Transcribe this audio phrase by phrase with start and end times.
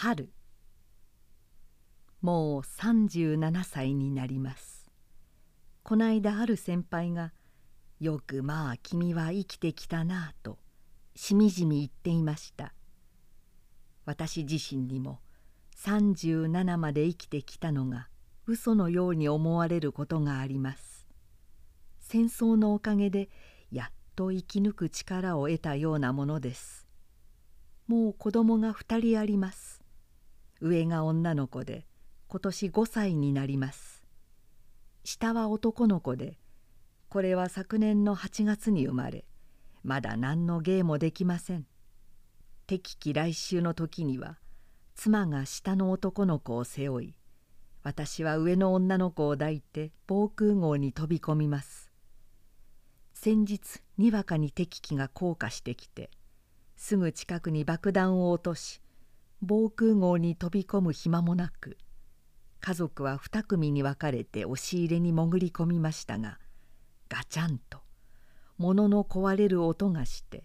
[0.00, 0.30] 春。
[2.20, 4.88] もう37歳になります。
[5.82, 7.32] こないだある先輩が
[7.98, 10.60] 「よくまあ君は生きてきたなあ」と
[11.16, 12.72] しみじみ言っていました。
[14.04, 15.20] 私自身にも
[15.74, 18.08] 37まで生きてきたのが
[18.46, 21.08] 嘘のように思われることがあります。
[21.98, 23.30] 戦争のおかげで
[23.72, 26.86] やっと生き抜く力を得たようなものです。
[27.88, 29.67] もう子供が2人あります。
[30.60, 31.86] 上が女の子で
[32.26, 34.04] 今年5歳になります。
[35.04, 36.38] 下は男の子で
[37.08, 39.24] これは昨年の8月に生まれ
[39.82, 41.66] まだ何の芸もできません。
[42.66, 44.38] 適期来週の時には
[44.94, 47.14] 妻が下の男の子を背負い
[47.82, 51.90] 私は上の女の子を抱いて防空壕に飛び込みます。
[53.14, 56.10] 先日にわかに敵機が降下してきて
[56.76, 58.80] すぐ近くに爆弾を落とし
[59.40, 61.78] 防空壕に飛び込む暇もなく
[62.60, 66.38] 家族は2組に分かれて押し入れに潜り込みましたが
[67.08, 67.78] ガチャンと
[68.58, 70.44] 物の壊れる音がして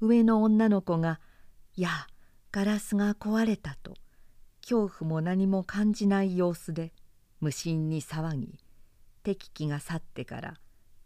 [0.00, 1.20] 上の女の子が
[1.76, 2.06] 「やあ
[2.52, 3.94] ガラスが壊れた」と
[4.62, 6.92] 恐怖も何も感じない様子で
[7.40, 8.58] 無心に騒ぎ
[9.24, 10.60] 敵機が去ってから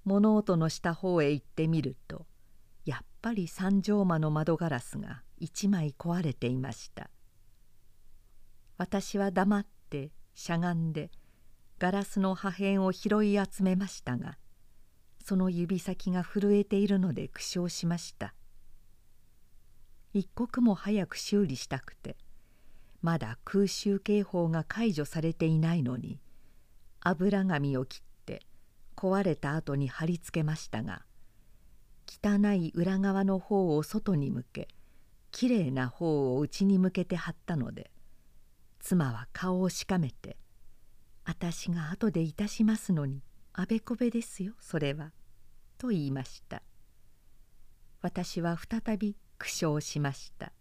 [0.04, 2.26] 物音のした方へ行ってみると
[2.84, 7.10] やっぱり三畳間の窓ガラスが一枚壊れていました。
[8.78, 11.10] 私は黙ってしゃがんで
[11.78, 14.38] ガラスの破片を拾い集めましたが
[15.22, 18.34] その指先が震えているので苦笑しました。
[20.14, 22.16] 一刻も早く修理したくて
[23.00, 26.20] まだ空襲警報が解除されていないのに
[27.00, 28.42] 油紙を切って
[28.94, 31.02] 壊れた後に貼り付けましたが
[32.20, 34.68] 汚い裏側の方を外に向け
[35.30, 37.90] きれいな方を内に向けて貼ったので
[38.80, 40.36] 妻は顔をしかめて
[41.24, 45.12] 「私が後でいたしますのにあべこべですよそれは」
[45.78, 46.62] と言いました。
[48.02, 50.52] 私は再び苦笑しました。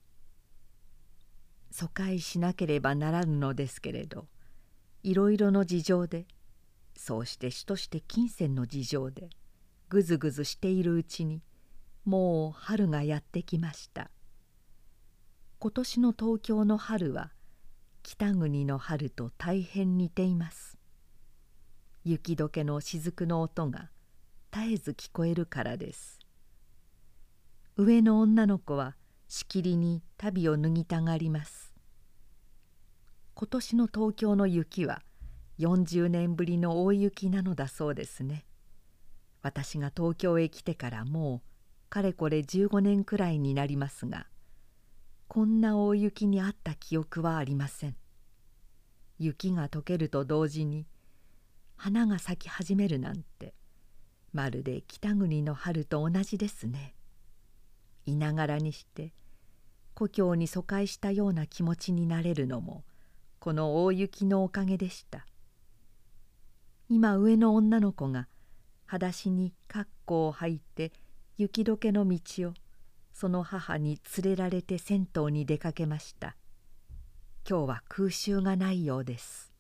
[1.72, 4.28] 疎開しなければならぬのですけれど
[5.04, 6.28] いろいろの事情で
[6.96, 9.30] そうして主として金銭の事情で
[9.90, 11.42] ぐずぐずしているうちに
[12.06, 14.10] もう春がやってきました。
[15.60, 17.32] 今年の東京の春は
[18.02, 20.78] 北国の春と大変似ています。
[22.04, 23.92] 雪解けの雫の音が
[24.52, 26.20] 絶えず聞こえるからです。
[27.78, 28.96] 上の女の子は
[29.28, 31.74] しきりに足袋を脱ぎたがります。
[33.36, 35.04] 今年の東京の雪は
[35.60, 38.46] 40年ぶりの大雪なのだそうですね。
[39.44, 41.51] 私が東京へ来てからもう
[41.92, 44.26] かれこれ15年くらいになりますが
[45.28, 47.98] こんな大雪にあった記憶はありません。
[49.20, 50.88] 雪が溶けると同時に
[51.76, 53.54] 花が咲き始めるなんて
[54.32, 56.96] まるで北国の春と同じですね。
[58.06, 59.14] いながらにして
[59.94, 62.86] 故郷に疎開したような気持ちになれるのも
[63.40, 65.28] この大雪のおかげでした。
[66.88, 68.30] 今上の女の子が
[68.86, 70.94] 裸足に格好を履いて
[71.42, 72.54] 雪解けの道を
[73.14, 76.36] その母に連れられて銭湯に出かけました。
[77.50, 79.52] 今日は空襲がないようです。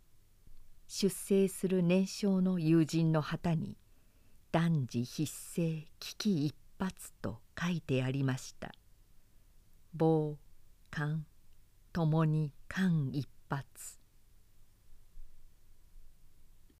[0.88, 3.80] 出征する年少の友人の旗に
[4.53, 8.72] 「断じ必勝危機一髪」と書いてありました。
[9.96, 10.38] 棒
[10.91, 11.25] 缶
[11.94, 13.64] ともに間一髪